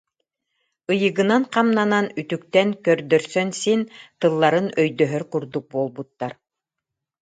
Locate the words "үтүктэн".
2.21-2.69